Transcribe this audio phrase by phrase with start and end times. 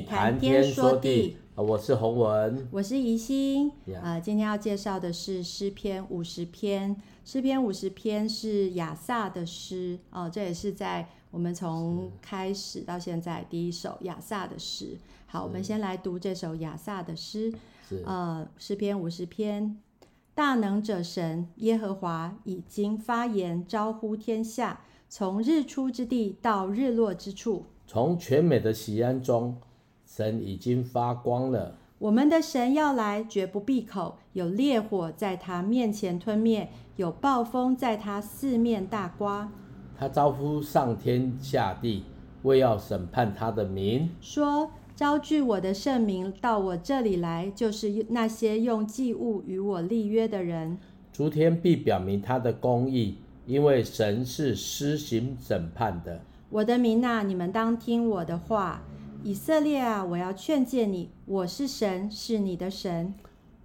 [0.00, 3.70] 谈天说地，我是洪文，我是怡心。
[4.02, 6.96] 呃，今天要介绍的是诗篇五十篇。
[7.24, 14.98] 诗篇五十篇是亚萨的诗，哦、呃，这也是在我们从开始到现在第一首亚萨的诗。
[15.26, 17.52] 好，我们先来读这首亚萨的诗。
[18.04, 19.78] 呃，诗篇五十篇，
[20.34, 29.56] 大能者神耶和华已经发言，招呼天下，从日出之地到日落之处，从全美的喜安中。
[30.16, 31.74] 神已经发光了。
[31.98, 34.16] 我们的神要来，绝不闭口。
[34.32, 39.50] 有烈火在他面前吞灭，有暴风在他四面大刮。
[39.98, 42.04] 他招呼上天下地，
[42.44, 44.08] 为要审判他的民。
[44.20, 50.78] 说：招聚我的圣名到我这里来，就是那些用祭物与我立约的人。
[51.12, 56.20] 诸天必表明他的公义，因为神是施行审判的。
[56.50, 58.80] 我的民哪，你们当听我的话。
[59.26, 63.14] 以色列啊，我要劝诫你，我是神，是你的神。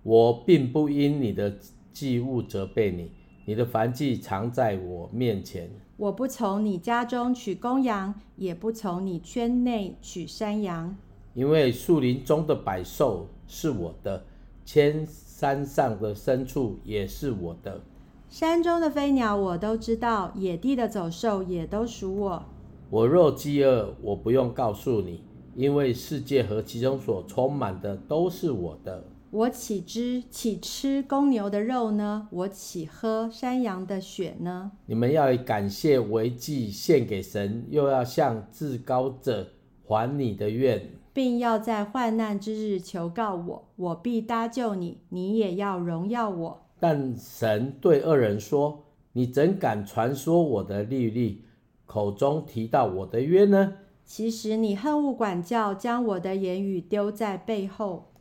[0.03, 1.53] 我并不因你的
[1.91, 3.11] 祭物责备你，
[3.43, 5.69] 你的燔祭常在我面前。
[5.97, 10.95] 我不从你家中取公羊，也不从你圈内取山羊。
[11.33, 14.23] 因为树林中的百兽是我的，
[14.63, 17.81] 千山上的牲畜也是我的。
[18.29, 22.45] 山中的飞鸟我都知道，野地的走兽也都属我。
[22.89, 25.21] 我若饥饿，我不用告诉你。
[25.55, 32.28] 因为世界和其中所充满的都是我的，我岂知岂吃公牛的肉呢？
[32.31, 34.72] 我岂喝山羊的血呢？
[34.86, 39.47] 你们要以感谢为祭献给神，又要向至高者
[39.86, 40.81] 还你的愿，
[41.14, 46.66] 并要在患难之日求告我，我必搭救你，你也要荣耀我。
[46.80, 51.44] 但神对恶人说：“你怎敢传说我的律例，
[51.86, 53.73] 口中提到我的约呢？”
[54.09, 58.11] 其实你恨恶管教，将我的言语丢在背后。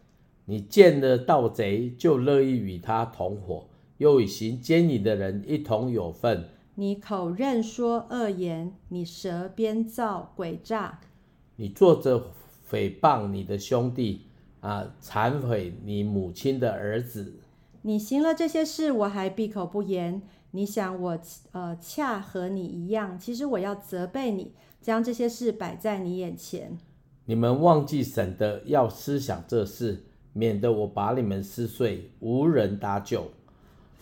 [0.45, 6.51] 你见了盗贼，就乐意与他同伙，又与行奸淫的人一同有份。
[6.75, 11.01] 你口认说恶言，你舌编造诡诈。
[11.57, 12.33] 你坐着
[12.71, 14.27] 诽谤你的兄弟，
[14.61, 17.41] 啊，谗毁你母亲的儿子。
[17.81, 20.21] 你行了这些事，我还闭口不言。
[20.51, 21.19] 你想我，
[21.53, 23.19] 呃，恰和你一样。
[23.19, 24.53] 其实我要责备你。
[24.89, 26.79] 将这些事摆在你眼前，
[27.27, 33.27] 你们忘记神的，要思想这事，免得我把你们撕碎，无人搭救。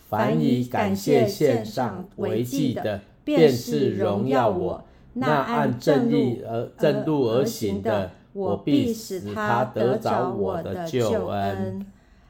[0.07, 11.85] 凡以感谢献上为祭的，便是荣耀我；那按正义而正路而行的，我必使他得着我的救恩。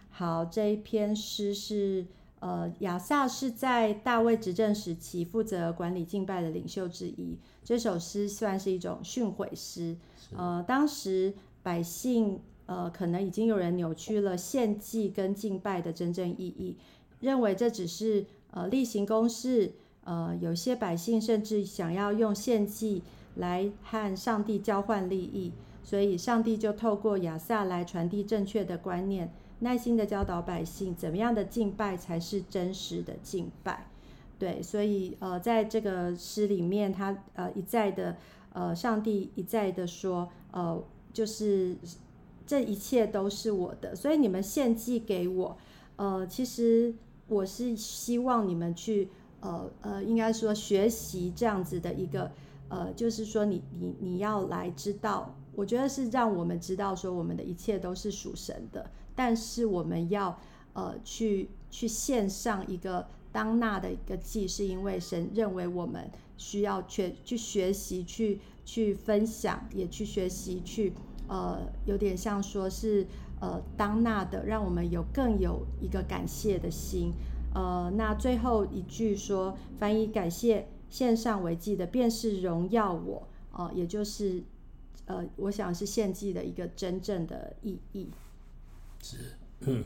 [0.09, 2.07] 好，这一篇诗是。
[2.39, 7.35] 呃，亚萨是在大卫执政时期负责管理敬拜的领袖之一。
[7.67, 9.97] 这首诗算是一种训诲诗。
[10.37, 16.77] 呃，当时百姓呃可能已经有人扭曲了献祭跟敬拜的真正意义，
[17.19, 19.73] 认为这只是呃例行公事。
[20.05, 23.03] 呃，有些百姓甚至想要用献祭
[23.35, 25.51] 来和上帝交换利益，
[25.83, 29.33] 所以上帝就透过亚萨来传递正确的观念。
[29.59, 33.87] 耐心的教导百姓，怎么样的敬拜才是真实的敬拜？
[34.39, 38.15] 对，所以呃，在这个诗里面，他呃一再的
[38.53, 41.75] 呃，上帝一再的说，呃，就是
[42.45, 45.57] 这一切都是我的，所以你们献祭给我，
[45.95, 46.93] 呃，其实
[47.27, 49.09] 我是希望你们去
[49.41, 52.31] 呃呃，应该说学习这样子的一个
[52.69, 58.89] 呃，就是说你你你要来知道，我觉得是让我们知道说，我们的一切都是属神的。
[59.15, 60.39] 但是我们要
[60.73, 70.91] 呃去去献上一个当纳的一个祭，是因为神认为我们需要去去学习、去去分享，也去学习去
[71.27, 73.05] 呃有点像说是
[73.39, 77.13] 呃当纳的，让我们有更有一个感谢的心。
[77.53, 83.27] 呃，那最后一句说，凡以感谢献上为祭的，便是荣耀我。
[83.51, 84.41] 呃，也就是
[85.05, 88.09] 呃，我想是献祭的一个真正的意义。
[89.03, 89.17] 是，
[89.59, 89.83] 嗯，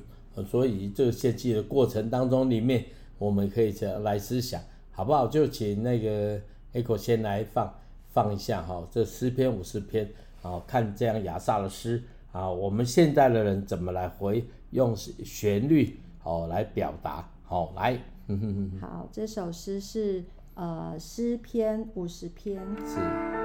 [0.49, 2.85] 所以这个献祭的过程当中，里面
[3.21, 4.59] 我们可以这样来思想，
[4.91, 5.27] 好不好？
[5.27, 6.41] 就请那个
[6.73, 7.71] Echo 先来放
[8.09, 10.09] 放一下哈，这诗篇五十篇
[10.41, 12.01] 啊，看这样雅萨的诗
[12.31, 17.29] 啊，我们现在的人怎么来回用旋律哦来表达？
[17.43, 17.95] 好，来，
[18.25, 18.79] 嗯哼哼。
[18.81, 20.23] 好，这首诗是
[20.55, 22.59] 呃诗篇五十篇。
[22.83, 23.40] 是。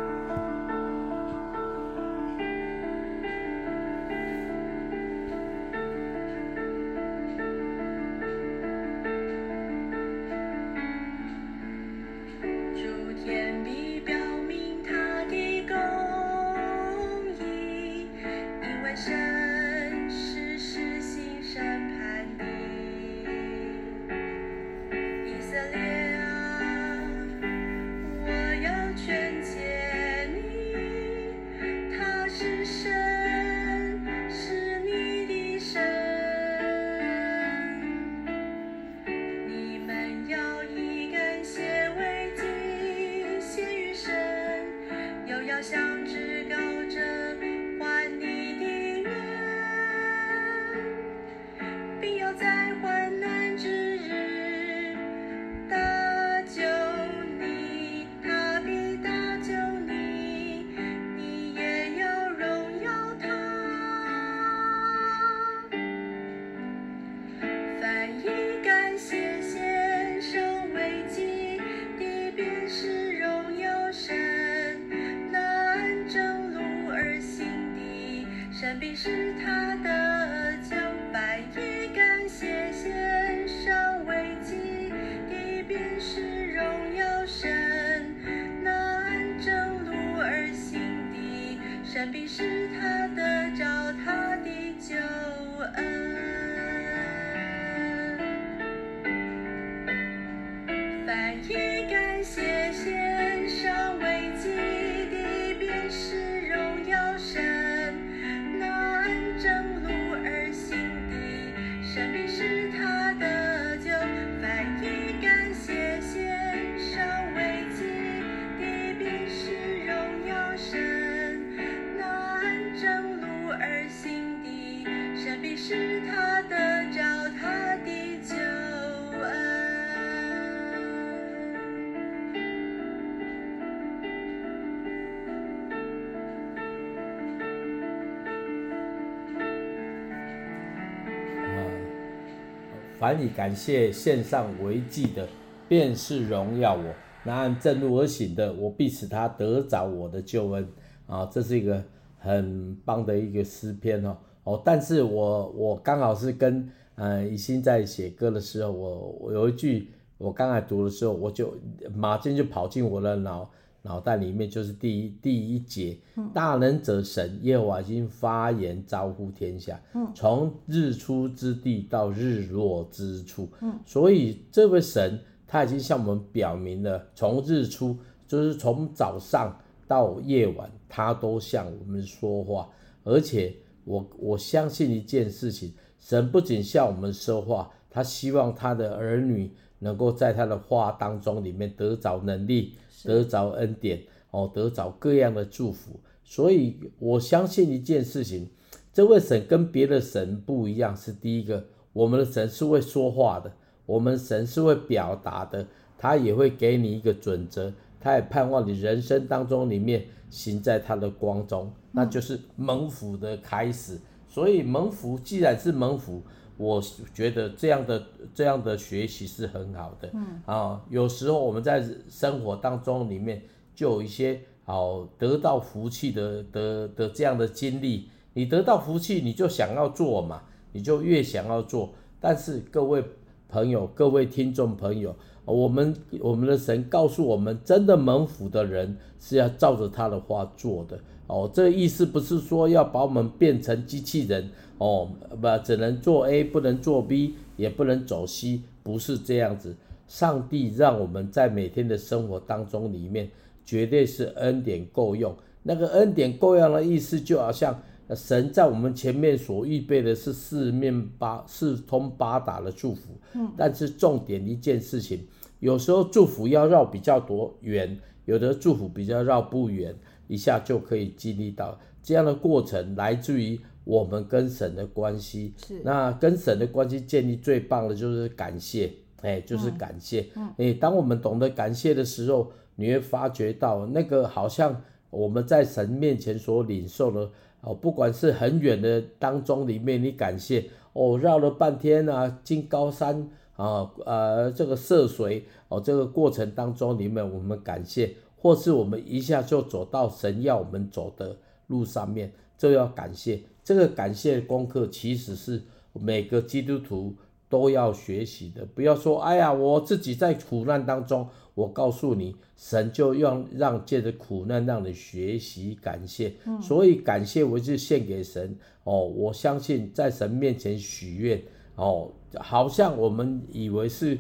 [143.07, 145.29] 凡以感谢献上为祭的，
[145.69, 146.93] 便是荣耀我；
[147.25, 150.67] 那按正路而行的，我必使他得着我的救恩。
[151.07, 151.81] 啊，这是一个
[152.19, 154.17] 很棒的一个诗篇哦。
[154.43, 159.89] 哦，但是我我刚好是跟呃一心在写歌的时候，我我有一句
[160.19, 161.55] 我刚才读的时候，我就
[161.95, 163.49] 马上就跑进我的脑。
[163.87, 165.97] 脑袋里面就是第一第一节，
[166.35, 169.81] 大能者神耶和华已经发言招呼天下，
[170.13, 173.49] 从日出之地到日落之处，
[173.87, 177.97] 所以这位神他已经向我们表明了，从日出
[178.27, 179.57] 就是从早上
[179.87, 182.69] 到夜晚，他都向我们说话，
[183.05, 183.55] 而且
[183.85, 192.75] 我我相信一件事情，神不仅向我们说话，他希望他的儿女能够在他的话当中里面得着能力。
[193.07, 198.51] 得着恩典哦，得着各样的祝福，所以我相信一件事情，
[198.93, 203.53] 这位神跟别的神不一样，是第一个，我们的神是会说话的，
[203.87, 205.67] 我们神是会表达的，
[205.97, 213.99] 他也会给你一个准则，他也盼望你人生当中里面行在他的光中，那就是蒙福的开始。
[214.29, 216.21] 所以蒙福既然是蒙福。
[216.57, 216.83] 我
[217.13, 218.03] 觉得这样的
[218.35, 220.43] 这样的学习是很好的，嗯。
[220.47, 223.43] 啊，有时候我们在生活当中里面
[223.75, 233.05] 就有一些好得到福气的的的这样的经历，你得到福气你就想要做嘛，你就越想要做，但是各位
[233.49, 240.99] 朋友、各位听众朋友，我们我们的神告诉我们，真的蒙福的人是要照着他的话做的。
[241.27, 249.75] 哦，这个意思不是说要把我们变成机器人哦，不，只能做 A，不能做 B，也不能走 C，不是这样子。
[250.07, 253.29] 上帝让我们在每天的生活当中里面，
[253.65, 255.35] 绝对是恩典够用。
[255.65, 257.83] 那个恩典够用的意思，就好像
[258.15, 263.11] 神在我们前面所预备的是四面八四通八达的祝福。
[263.35, 265.27] 嗯，但是重点一件事情，
[265.59, 269.93] 有时候祝福要绕比较多远，有的祝福比较绕不远。
[270.29, 275.55] 一下就可以经历到这样的过程，来自于我们跟神的关系。
[275.67, 278.93] 是，那跟神的关系建立最棒的就是感谢，
[279.23, 280.27] 哎，就是感谢。
[280.37, 287.31] 嗯，哎，当我们懂得感谢的时候，你会发觉到那个好像我们在神面前所领受的
[287.61, 298.15] 哦，不管是很远的当中里面，你感谢哦，绕了半天啊，进高山啊，呃，这个涉水哦，这个过程当中里面，我们感谢。
[298.37, 303.41] 或是我们一下就走到神要我们走的路上面，这要感谢。
[303.65, 305.63] 这个感谢功课其实是
[305.93, 307.17] 每个基督徒
[307.49, 308.65] 都要学习的。
[308.65, 316.35] 不要说，哎呀，我自己在苦难当中，我告诉你，神就让让借着苦难让你学习感谢。
[316.45, 319.01] 嗯、所以感谢我就献给神哦。
[319.05, 321.43] 我相信在神面前许愿
[321.75, 324.17] 哦，好像我们以为是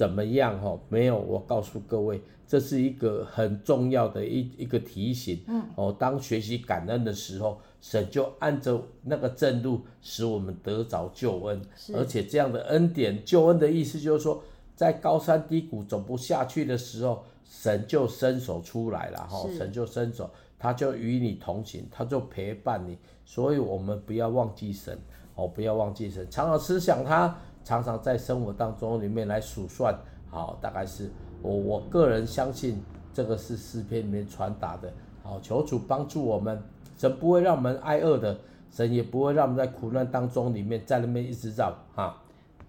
[0.00, 1.18] 怎么样哦，没有。
[1.18, 5.42] 我告诉各位，这是一个很重要的一一个提醒。
[5.46, 7.60] 嗯、哦，当学习感恩的时候。
[7.82, 11.62] 神就按着那个正路，使我们得着救恩，
[11.94, 14.42] 而且这样的恩典，救恩的意思就是说，
[14.76, 20.28] 在高山低谷走不下去的时候，神就伸手出来了，哈，神就伸手，
[20.58, 24.98] 他就与你同行，他就陪伴你，所以我们不要忘记神，
[25.34, 27.34] 哦，不要忘记神，常常思想他，
[27.70, 29.96] 常常在生活当中里面来数算，
[30.28, 31.08] 好，大概是
[31.40, 32.82] 我我个人相信
[33.14, 36.60] 这个是诗篇里面传达的，好，求主帮助我们。
[36.98, 38.36] 神不会让我们挨饿的，
[38.72, 42.19] 神也不会让我们在苦难当中里面在那边一直绕哈。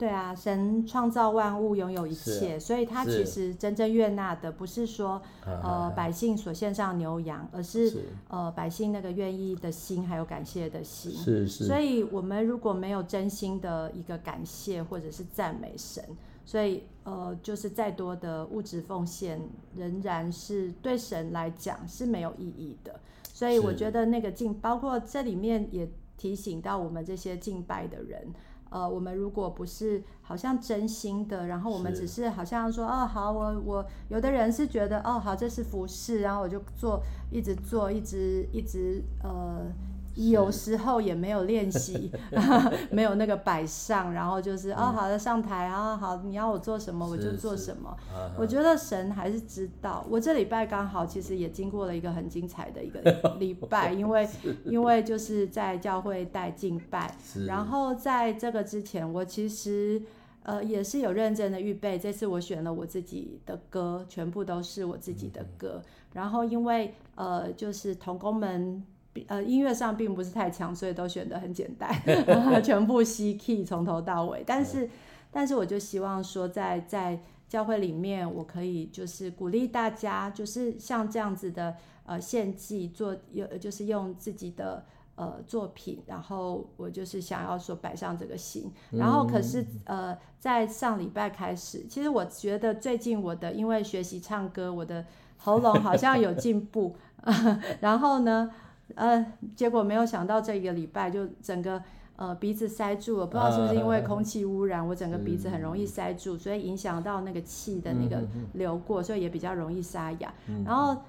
[0.01, 11.11] 对啊，神创造万物，拥有一切，所以他其实真正悦纳的不是说是呃百姓所献上牛羊，而是，是呃百姓那个愿意的心，还有感谢的心。
[11.11, 11.65] 是是。
[11.65, 16.03] 所以我们如果没有真心的一个感谢或者是赞美神，
[16.47, 19.39] 所以呃就是再多的物质奉献，
[19.75, 22.99] 仍然是对神来讲是没有意义的。
[23.31, 28.33] 所以我觉得那个敬，包括这里面也提醒到我们这些敬拜的人，
[28.71, 36.99] 呃，我们如果不是好像真心的，然后我们只是好像说，哦，好，我我有的人是觉得，哦，好，这是服饰，然后我就做，
[37.29, 39.71] 一直做，一直一直呃。
[40.15, 42.11] 有时候也没有练习
[42.91, 47.95] 没有那个摆上，然后就是、嗯、哦，好的上台啊，好，你要我做什么我就做什么。
[48.37, 50.05] 我觉得神还是知道。
[50.09, 52.99] 我这礼拜刚好其实也经过了一个很精彩的一个
[53.39, 54.27] 礼拜，因为
[54.65, 57.15] 因为就是在教会带敬拜，
[57.47, 60.01] 然后在这个之前，我其实
[60.43, 61.97] 呃也是有认真的预备。
[61.97, 65.81] 这次我选了我自己的歌，全部都是我自己的歌。
[66.13, 68.83] 然后因为呃就是童工们。
[69.27, 71.93] 呃，音乐上并不是太强，所以都选的很简单，
[72.63, 74.41] 全部 C key 从头到尾。
[74.47, 74.89] 但是，
[75.29, 81.75] 但是我就希望说在，在在教会里面，我可以就是鼓励大家，就是像这样子的
[82.05, 88.71] 呃献祭做，有就是用自己的呃作品，然后我就是想要说摆上这个心。
[88.91, 96.95] 然后可是呃，在上礼拜开始，其实我觉得最近我的因为学习唱歌，我的喉咙好像有进步，
[97.81, 98.49] 然后呢。
[98.95, 101.81] 呃，结果没有想到这一个礼拜就整个
[102.15, 108.21] 呃鼻子塞住了，不知道是不是因为空气污染，我整个鼻子很容易塞住，所以影响到那个气的那个
[108.53, 110.33] 流过，所以也比较容易沙哑。
[110.65, 111.01] 然后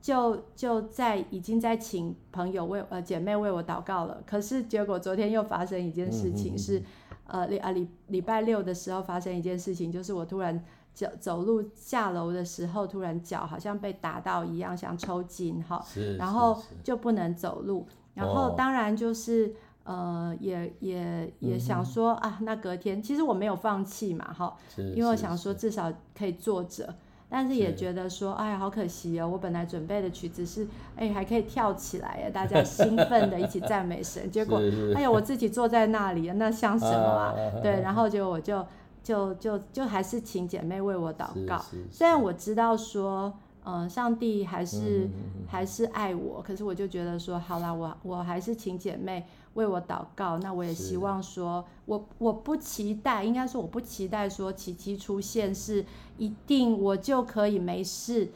[0.00, 6.82] 就就在已经在请朋友为呃姐妹为我祷告了，可是结果昨天又发生一件事情是，
[7.26, 10.64] 呃礼啊礼礼拜六的时候发生一件事情，就是我突然。
[10.98, 15.80] 走走路下楼的时候，突然脚好像被打到一样，像抽筋哈，
[16.18, 17.86] 然后就不能走路。
[18.14, 19.46] 然后当然就是、
[19.84, 25.54] 哦、呃，也也也想说、嗯、啊，那隔天其实我没有放弃嘛哈，因为我想说。
[25.54, 26.92] 至少可以坐着，
[27.28, 34.60] 但是也觉得说，哎呀，好可惜哦，我本来准备的曲子是哎还可以跳起来呀，大家兴奋的一起赞美神，结果
[34.96, 37.32] 哎呀我自己坐在那里，那像什么啊？
[37.36, 37.60] 啊。
[37.62, 38.66] 对，然后就我就。
[39.08, 41.64] 就就就还是请姐妹为我祷告。
[41.90, 43.32] 虽然我知道说，
[43.64, 49.24] 呃，上帝还是、嗯、还是爱我，可是我就觉得说，好啦，我我还是请姐妹
[49.54, 50.36] 为我祷告。
[50.40, 55.82] 那我也希望说，我我不期待，应该说我不期待说奇迹出现是
[56.18, 58.28] 一定我就可以没事。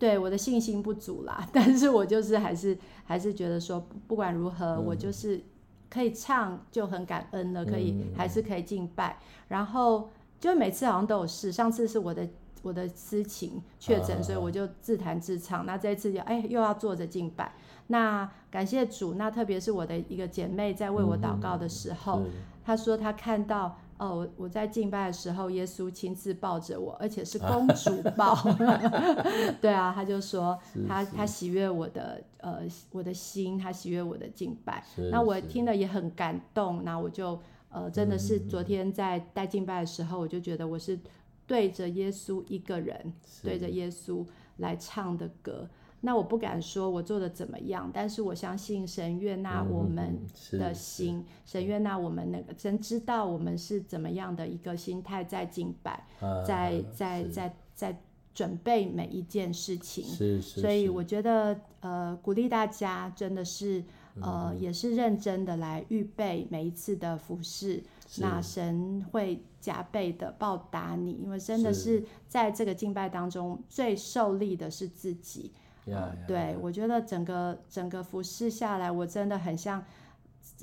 [0.00, 5.40] 对，我的信心不足啦， 但是我就是还是还是觉得说，不管如何，嗯、我就是。
[5.92, 9.18] 可以唱就很感恩了，可以、嗯、还是可以敬拜，
[9.48, 10.08] 然后
[10.40, 11.52] 就每次好像都有事。
[11.52, 12.26] 上次是我的
[12.62, 15.66] 我的私情确诊，啊、所以我就自弹自唱。
[15.66, 17.52] 那这一次就哎又要坐着敬拜，
[17.88, 19.14] 那感谢主。
[19.14, 22.30] 那特别是我的一个姐妹在为我祷告的时候，嗯、
[22.64, 23.78] 她说她看到。
[24.02, 28.34] 哦，我我在敬拜的时候，耶稣亲自抱着我，而且是 公主抱。
[29.62, 34.84] 对啊，他就说他他喜悦我的呃我的心，他喜悦我的敬拜。
[35.12, 37.40] 那我听了也很感动，那我就
[37.70, 40.98] 呃真的是昨天在带敬拜的时候，我就觉得我是
[41.46, 45.68] 对着耶稣一个人，对着耶稣来唱的歌。
[46.04, 50.18] 那我不敢说我做的怎么样，但是我相信神悦纳我们
[50.50, 58.02] 的心，嗯、神悦纳我们那个，神知道我们是怎么样的一个心态在敬拜，啊、在在在在
[58.34, 60.04] 准备每一件事情。
[60.04, 63.84] 是是是，所以我觉得呃鼓励大家真的是
[64.20, 67.80] 呃，也是认真的来预备每一次的服饰，
[68.18, 75.52] 那神会加倍的报答你，因为真的是在这个敬拜当中最受力的是自己。
[75.86, 79.84] 呃、对，我觉得整个整个服侍下来，我真的很像，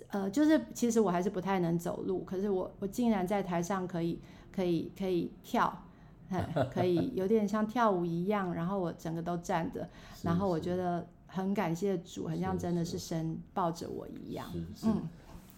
[0.09, 4.19] 呃，就是其实我还是不太能走路，可是我我竟然在台上可以
[4.51, 5.83] 可以可以跳，
[6.71, 9.87] 可以有点像跳舞一样，然后我整个都站着，
[10.23, 11.05] 然后我觉得。
[11.31, 14.51] 很感谢主，很像真的是神抱着我一样。
[14.51, 15.07] 是是，嗯，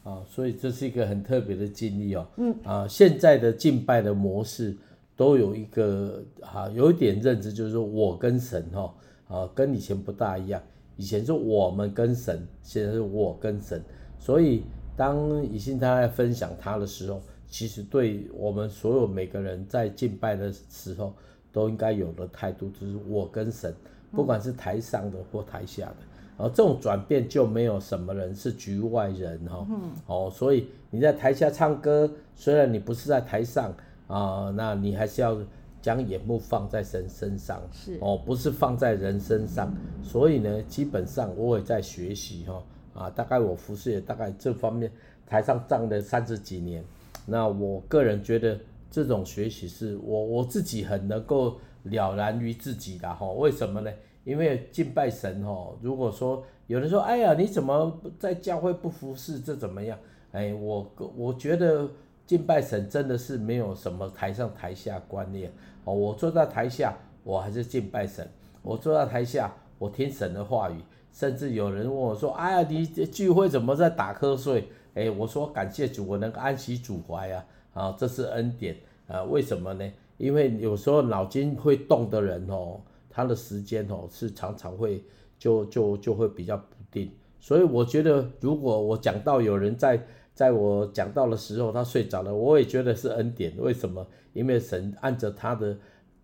[0.03, 2.27] 啊，所以这是一个很特别的经历哦。
[2.35, 4.75] 嗯啊，现在的敬拜的模式
[5.15, 8.93] 都有一个啊，有一点认知，就是说我跟神哈
[9.31, 10.61] 啊，跟以前不大一样。
[10.97, 13.81] 以前是我们跟神，现在是我跟神。
[14.19, 14.63] 所以
[14.95, 21.13] 当以信他在分享他的时候，其实对我们所有每个人在敬拜的时候，
[21.51, 23.73] 都应该有的态度，就是我跟神。
[24.11, 25.95] 不管是台上的或台下的，
[26.38, 29.65] 然后这种转变就没有什么人是局外人哈。
[30.05, 33.73] 哦，所以你在台下唱歌，虽然你不是在台上
[34.07, 35.38] 啊，那你还是要
[35.81, 39.73] 将眼目放在神身上，是哦，不是放在人身上。
[40.03, 44.91] 所以呢，基本上我也在学习哈啊，大概我服侍也大概这方面
[45.25, 46.83] 台上站了三十几年，
[47.25, 48.59] 那我个人觉得
[48.89, 51.59] 这种学习是我我自己很能够。
[51.85, 53.91] 了然于自己的哈，为什么呢？
[54.23, 59.97] 因为敬拜神哈，如果说有人说，哎呀，你怎么在教会不服侍，这怎么样？
[60.31, 61.89] 哎，我我觉得
[62.27, 65.51] 敬拜神真的是没有什么台上台下观念
[65.83, 65.93] 哦。
[65.93, 68.25] 我坐在台下，我还是敬拜神；
[68.61, 70.75] 我坐在台下，我听神的话语。
[71.13, 74.69] 甚至有人问我说，哎呀，你聚会怎么在打瞌睡？
[74.93, 78.75] 哎，我说感谢主，我能安息主怀啊，啊，这是恩典
[79.07, 79.23] 啊。
[79.23, 79.91] 为什么呢？
[80.17, 85.03] 因为有时候脑筋会动的人哦，他的时间哦是常常会
[85.38, 90.00] 就就就会比较不定，所以我觉得如果我讲到有人在
[90.33, 93.53] 在我讲到的时候他睡着了，我也觉得是恩典。
[93.57, 94.05] 为什么？
[94.33, 95.77] 因为神按着他的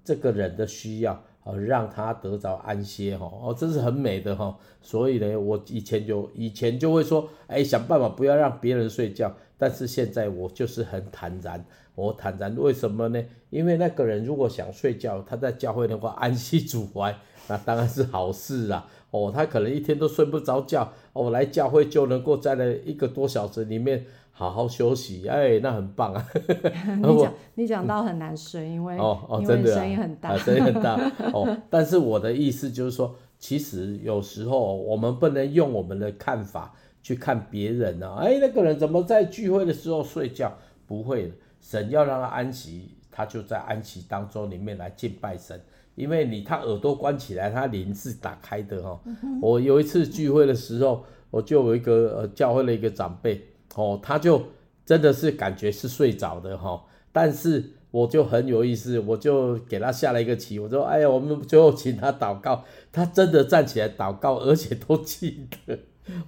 [0.03, 4.57] 这个人的需要啊，让他得着安歇哈哦，这是很美的哈。
[4.81, 9.35] 所以呢，我以前就以前就会说，哎，想办法不要让别人睡觉。
[9.57, 11.65] 但是现在我就是很坦然，
[11.97, 13.23] 我坦然，为什么呢？
[13.49, 17.17] 因为那个人如果想睡觉，他在教会的话安息主怀，
[17.49, 18.87] 那当然是好事啊。
[19.09, 26.23] 哦，他可能一天都睡不着觉，哦，来教会就能够在那一个多小时里面好好休息，哎，那很棒啊。
[27.01, 30.95] 你讲你讲到很难睡，因为哦哦，因为声音很大，啊，声音很大
[31.33, 31.57] 哦。
[31.69, 36.75] 但是我的意思就是说，其实有时候我们不能用我们的看法。
[37.03, 38.19] 去看别人呢、啊？
[38.19, 40.51] 哎，那个人怎么在聚会的时候睡觉？
[40.85, 45.59] 不会的，神要让他安息，他就在安息当中里面来敬拜神。
[45.95, 48.99] 因为你他耳朵关起来，他灵是打开的哈、哦。
[49.05, 53.41] 嗯、我有一次聚会的时候，我就有一个呃教会的一个长辈
[53.75, 54.41] 哦，他就
[54.85, 56.81] 真的是感觉是睡着的哈、哦。
[57.11, 65.79] 但是我就很有意思，我就给他下了一个棋，我说：哎呀，我们最后请他祷告，他真的站起来祷告，而且都记得。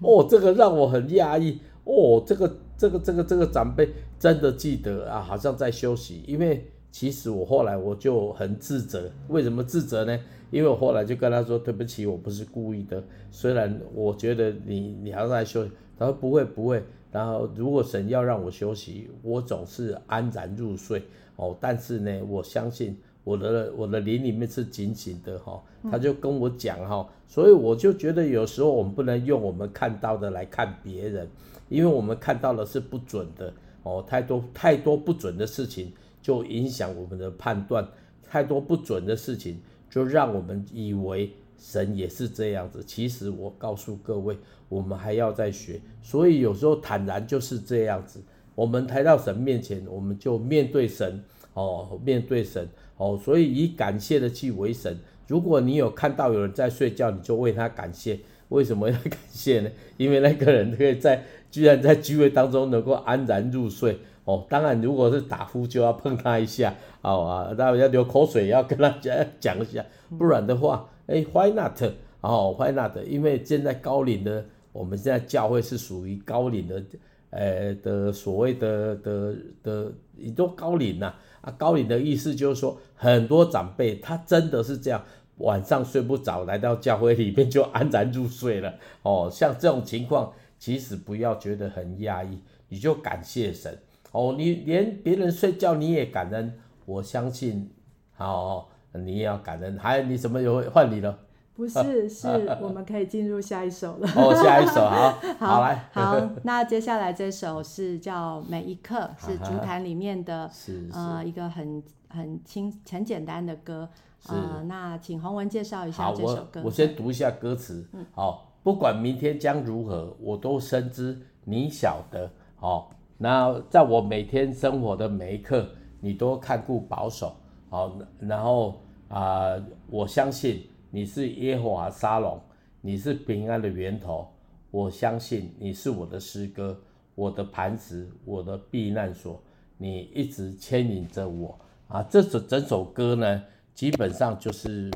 [0.02, 1.60] 哦，这个让我很讶异。
[1.84, 6.24] 哦，这个这个这个这个长辈真的记得啊，好像在休息。
[6.26, 10.18] 因为其实我后来我就很自责，为什么自责呢？
[10.50, 13.04] 因为我后来就跟他说，对不起，我不是故意的。
[13.30, 16.82] 虽然我觉得你你还在休息，他说不会不会。
[17.12, 21.04] 然后如果神要让我休息，我总是安然入睡。
[21.36, 22.98] 哦，但是呢，我相信。
[23.26, 25.62] 我的我的灵里面是紧紧的哈，
[25.92, 31.28] 他就跟我讲哈，所以我就觉得有时候我们不能用我们看到的来看别人，
[31.70, 33.54] 因为我们看到的是不准的
[33.84, 37.88] 哦，太多太多不准的事情就影响我们的判断，
[38.28, 42.84] 太多不准的事情就让我们以为神也是这样子。
[42.84, 48.22] 其实我告诉各位，我们还要再学，所以有时候坦然就是这样子。
[48.56, 52.68] 我们抬到神面前，我们就面对神哦，面对神。
[52.98, 55.00] 哦，所以以感谢的去为神。
[55.26, 58.20] 如果你有看到有人在睡觉，你就为他感谢。
[58.50, 59.70] 为什么要感谢呢？
[59.98, 63.98] 因为那个人可以在居然在聚会当中能够安然入睡。
[64.26, 69.84] 哦，当然如果是打呼就要碰他一下，哦啊，那要流口水要跟他讲讲一下，
[70.20, 71.82] 不然的话，哎，why not？
[72.22, 72.96] 哦，why not？
[73.08, 76.84] 因为现在高龄的，我们现在教会是属于高龄的，
[77.32, 81.12] 呃的所谓的的的，你都高龄呐。
[81.42, 85.02] 啊，高龄的意思就是说，很多长辈他真的是这样，
[85.40, 88.76] 晚上睡不着，来到教会里面就安然入睡了。
[89.04, 93.78] 哦，像这种情况，其实不要觉得很压抑，你就感谢神。
[94.12, 96.54] 哦，你连别人睡觉你也感恩，
[96.86, 97.70] 我相信，
[98.18, 99.78] 哦，你也要感恩。
[99.78, 101.20] 还有你什么有换你了？
[101.60, 102.28] 不是，是
[102.62, 104.08] 我们可以进入下一首了。
[104.16, 113.90] 哦，下一首，好， 好，好来，好，那接下来这首是叫《每一刻》，是竹坛里面的，是呃，一个很很轻、很简单的歌。
[114.30, 116.62] 呃，那请洪文介绍一下这首歌。
[116.62, 117.86] 我，我先读一下歌词。
[117.92, 122.32] 嗯，好，不管明天将如何，我都深知你晓得。
[122.56, 125.68] 好，那在我每天生活的每一刻，
[126.00, 127.36] 你都看顾保守。
[127.70, 130.66] 好，然后啊、呃，我相信。
[130.92, 132.42] 你是耶和华沙龙，
[132.82, 134.28] 你是平安的源头。
[134.72, 136.80] 我相信你是我的诗歌，
[137.14, 139.42] 我的磐石，我的避难所。
[139.78, 142.04] 你一直牵引着我啊！
[142.04, 144.92] 这首整首歌呢，基本上就是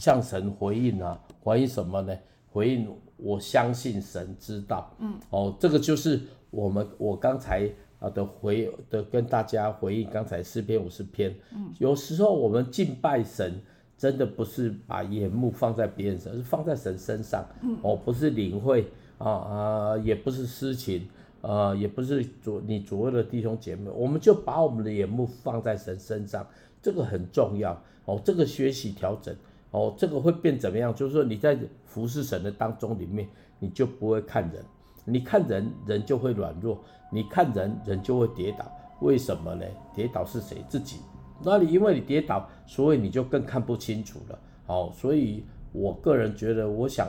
[0.00, 2.16] 向神回应啊，回应什么呢？
[2.50, 4.94] 回应我相信神知道。
[4.98, 11.34] 嗯，哦，这个就是我们我刚才啊的回的跟大家回应刚才诗篇五十篇。
[11.52, 13.58] 嗯，有时候我们敬拜神。
[14.00, 17.44] 真的不是把眼目放在别人身上，是放在神身上。
[17.60, 21.06] 嗯、哦，不是领会啊啊，也不是私情，
[21.42, 26.46] 呃，也不是左你左右的弟兄姐妹，我们就把我们的眼目放在神身上，
[26.80, 27.78] 这个很重要。
[28.06, 29.36] 哦，这个学习调整，
[29.70, 30.94] 哦，这个会变怎么样？
[30.94, 34.64] 就是说你在服侍神的当中里面，你就不会看人，
[35.04, 36.82] 你看人人就会软弱，
[37.12, 38.64] 你看人人就会跌倒。
[39.02, 39.66] 为什么呢？
[39.94, 40.64] 跌倒是谁？
[40.70, 40.96] 自己。
[41.42, 44.38] 那你因为你跌倒，所以你就更看不清楚了。
[44.66, 47.08] 好，所以我个人觉得，我想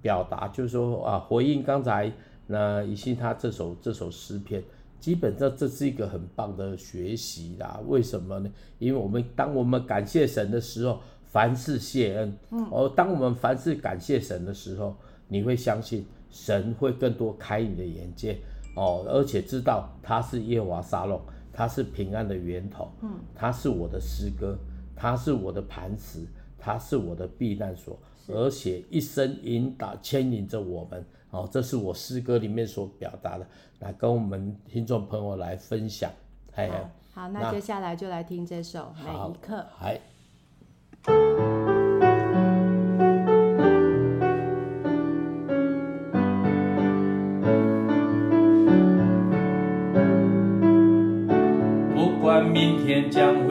[0.00, 2.10] 表达就是说啊，回应刚才
[2.46, 4.62] 那以信他这首这首诗篇，
[4.98, 7.80] 基本上这是一个很棒的学习啦。
[7.86, 8.50] 为什么呢？
[8.78, 12.36] 因为我们当我们感谢神的时候，凡事谢恩。
[12.50, 12.66] 嗯。
[12.70, 14.96] 哦，当我们凡事感谢神的时候，
[15.28, 18.38] 你会相信神会更多开你的眼界
[18.74, 21.20] 哦，而且知道他是耶和华沙龙。
[21.52, 24.56] 他是平安的源头，嗯，它是我的诗歌，
[24.96, 26.26] 它是我的磐石，
[26.58, 33.46] 它是我的避难所，而且一生引导牵引着我们，哦，这是我诗歌里面所表达的，
[33.80, 36.10] 来跟我们听众朋友来分享，
[36.54, 36.70] 哎，
[37.12, 39.66] 好，那接下来就来听这首每一刻，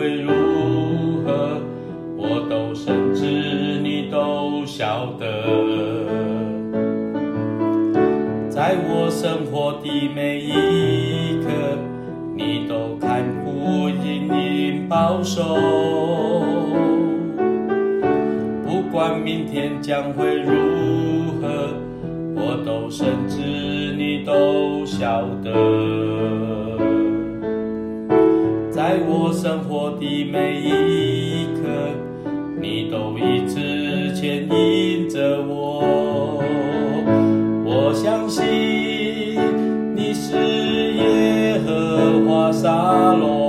[0.01, 0.31] 会如
[1.23, 1.61] 何，
[2.17, 3.23] 我都深知，
[3.83, 5.27] 你都晓得。
[8.49, 11.51] 在我生活的每一刻，
[12.35, 15.43] 你都看顾、引领、保守。
[18.65, 20.51] 不管明天将会如
[21.39, 21.75] 何，
[22.35, 23.37] 我都深知，
[23.95, 26.00] 你都晓得。
[29.41, 31.67] 生活的每一刻，
[32.62, 36.43] 你都一直牵引着我。
[37.65, 38.45] 我相信
[39.95, 43.40] 你是耶和华沙龙，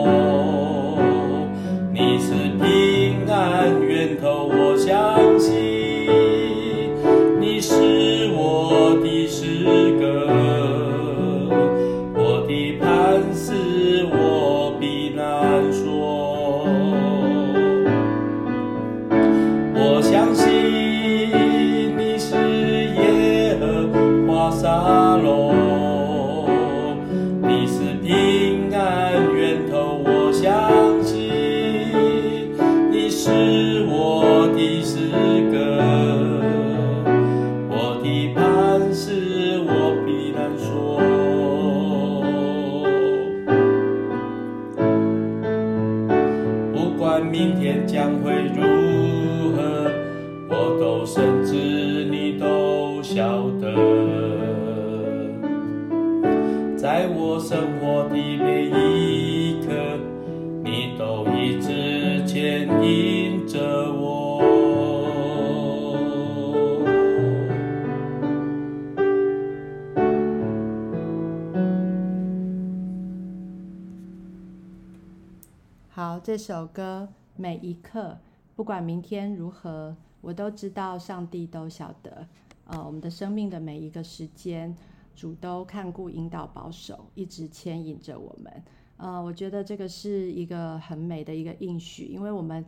[76.43, 78.19] 首歌每一刻，
[78.57, 82.27] 不管明天如何，我都知道上帝都晓得。
[82.65, 84.77] 呃，我们的生命的每一个时间，
[85.15, 88.63] 主都看顾、引导、保守，一直牵引着我们。
[88.97, 92.65] 呃，我觉得这个是一个很美的一个应许，因为我们，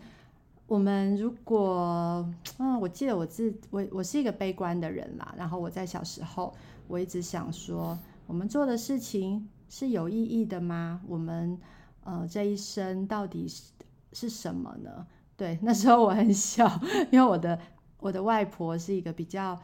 [0.69, 5.35] 我们如果，嗯，我记得我自我我是一个悲观的人啦。
[5.37, 6.55] 然后我在小时候，
[6.87, 11.01] 我一直想说，我们做的事情是有意义的吗？
[11.09, 11.59] 我们。
[12.05, 13.65] 呃，这一生到底是
[14.13, 15.07] 是什么呢？
[15.37, 17.59] 对，那时候我很小，因为我的
[17.99, 19.61] 我的外婆是一个比较。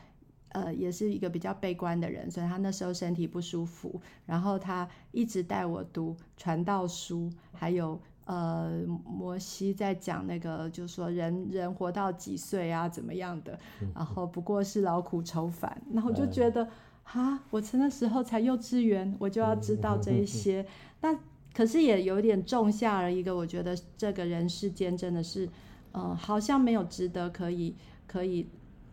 [0.53, 13.57] 呃，也是一个比较悲观的人，所以她那时候身体不舒服，然后她一直带我读传道书，还有呃，摩西在讲那个，就是说人人活到几岁啊，怎么样的，
[13.95, 16.69] 然后不过是劳苦愁烦，然后就觉得
[17.05, 20.67] 哈，我那时候才幼稚园，我就要知道这一些，
[21.01, 21.17] 那
[21.55, 25.49] 可是也有点种下了一个，我觉得这个人世间真的是，
[25.93, 27.75] 呃，好像没有值得可以
[28.07, 28.47] 可以。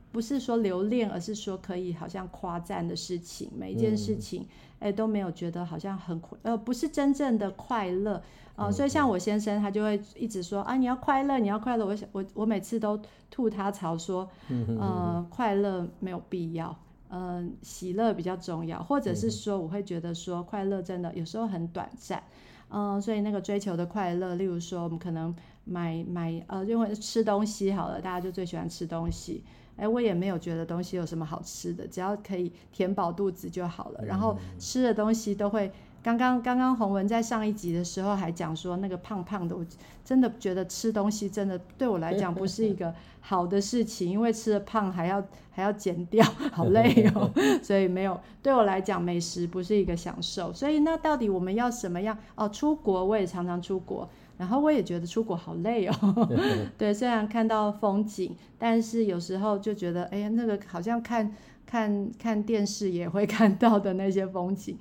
[0.09, 4.41] 不是说留恋，而是说可以好像夸赞的事情，每一件事情，
[4.79, 8.15] 哎、嗯欸，都没有觉得好像很呃，不是真正的快乐
[8.55, 8.71] 啊、呃。
[8.71, 11.85] 所以像我先生，他就会一直说啊，你要快乐，你要快乐。
[11.85, 14.27] 我想我我每次都吐他槽说，
[14.79, 16.75] 呃，快乐没有必要，
[17.09, 22.21] 嗯、呃，喜乐比较重要，或者是说，我会觉得说，快乐真的有时候很短暂，
[22.69, 29.43] 嗯、呃，所以那个追求的快乐，例如说，我们可能买买呃，因为吃东西好了，大家就最喜欢吃东西。
[29.77, 34.03] 哎，我也没有觉得东西有什么好吃的，只要可以填饱肚子就好了。
[34.03, 35.71] 然后吃的东西都会，
[36.07, 39.65] 刚刚刚刚洪文在上一集的时候还讲说那个胖胖的，我
[40.05, 47.29] 真的觉得吃东西真的对我来讲不是一个 好的事情，因为吃了胖还要 还要减掉，好累哦。
[47.61, 50.53] 所以没有，对我来讲美食不是一个享受。
[50.53, 52.17] 所以那到底我们要什么样？
[52.35, 54.07] 哦，出国我也常常出国。
[54.37, 56.29] 然后我也觉得出国好累哦，
[56.77, 64.77] 对，虽然看到风景，但是有时候就觉得，哎呀，那个好像看看看电视也会看到的那些风景，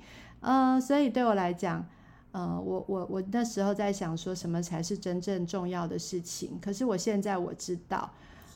[0.47, 1.85] 呃，所以对我来讲，
[2.31, 7.97] 呃，我我我那时候在想说什么才是真正重要的事情，可是我现在我知道，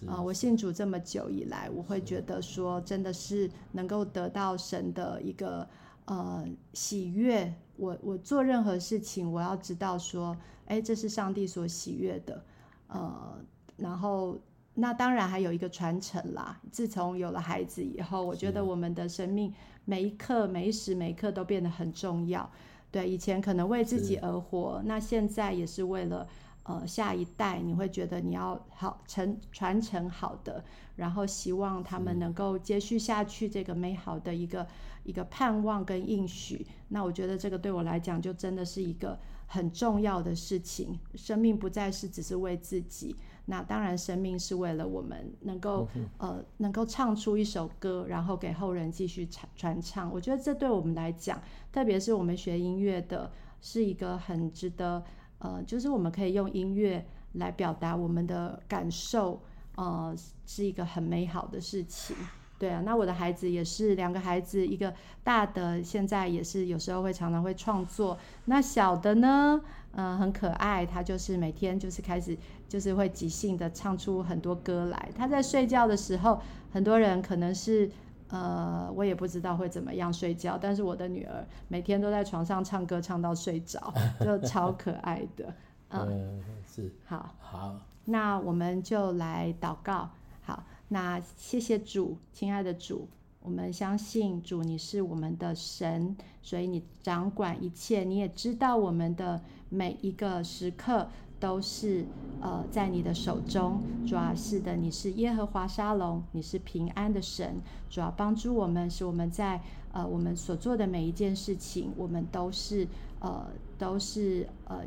[0.07, 5.67] 啊、呃，我信主这么久以来，我会觉得说，真的是能够得到神的一个
[6.05, 10.37] 呃喜悦，我我做任何事情，我要知道说。
[10.67, 12.41] 哎，这是上帝所喜悦的，
[12.87, 13.37] 呃，
[13.75, 14.39] 然后
[14.73, 16.59] 那当然还有一个传承啦。
[16.71, 19.53] 自从有了孩子以后，我觉得我们的生命
[19.83, 22.49] 每一刻、每一时、每一刻都变得很重要。
[22.89, 26.27] 对，以前可能为自己而活，那现在也是为了
[26.63, 27.59] 呃下一代。
[27.59, 30.63] 你会觉得你要好承传承好的，
[30.95, 34.65] 然后希望他们能够接续下去这个美好的一个
[35.03, 36.65] 一个盼望跟应许。
[36.89, 39.19] 那我觉得这个对我来讲，就真的是一个。
[39.53, 43.13] 很重要的事情，生命不再是只是为自己，
[43.47, 50.09] 那当然生命是为了我们能够、嗯、呃能够唱出一首歌，然后给后人继续传传唱。
[50.09, 51.37] 我觉得这对我们来讲，
[51.69, 53.29] 特别是我们学音乐的，
[53.61, 55.03] 是一个很值得
[55.39, 59.41] 呃，就是我们可以用音乐来表达我们的感受，
[59.75, 62.15] 呃，是一个很美好的事情。
[62.61, 64.93] 对啊，那我的孩子也是两个孩子，一个
[65.23, 69.59] 大的现在也是有时候会常常会创作，那小的呢，
[69.93, 72.37] 嗯、呃，很可爱，他就是每天就是开始
[72.69, 75.09] 就是会即兴的唱出很多歌来。
[75.17, 76.39] 他在睡觉的时候，
[76.71, 77.89] 很多人可能是
[78.29, 85.51] 呃，我也不知道会怎么样睡觉，但是我的女儿每天都在床上唱歌唱到睡着，就超可爱的。
[85.89, 90.07] 嗯，嗯是好，好，那我们就来祷告，
[90.43, 90.61] 好。
[90.93, 93.07] 那谢谢主，亲爱的主，
[93.41, 101.07] 我们相信主，你是我们的神，所以你掌管一切，你也知道我们的每一个时刻
[101.39, 102.03] 都是
[102.41, 103.81] 呃在你的手中。
[104.05, 107.55] 主啊，是的，你是耶和华沙龙，你是平安的神，
[107.89, 109.61] 主要帮助我们，使我们在
[109.93, 112.85] 呃我们所做的每一件事情，我们都是
[113.21, 113.47] 呃
[113.79, 114.83] 都是呃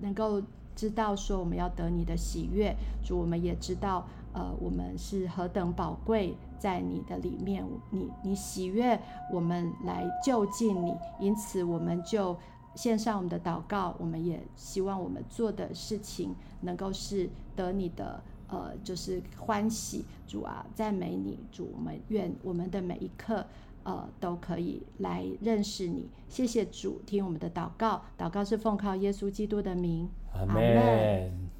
[0.00, 0.40] 能够
[0.76, 2.72] 知道说我们要得你的喜悦。
[3.04, 4.06] 主，我们也知道。
[4.34, 9.00] 呃，我们是何等宝贵，在你的里面，你你喜悦
[9.32, 12.36] 我们来就近你，因此我们就
[12.74, 13.94] 献上我们的祷告。
[13.98, 20.04] 我们也希望我们做的事情能够是得你的，呃，就是欢喜。
[20.26, 23.46] 主啊，赞美你，主，我们愿我们的每一刻，
[23.84, 26.10] 呃，都可以来认识你。
[26.28, 31.53] 谢谢主，听我们的祷告，祷告是奉靠耶稣基督的名，阿门。